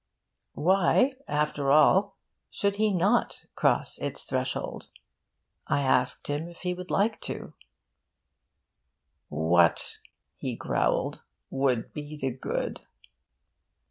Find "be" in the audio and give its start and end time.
11.93-12.17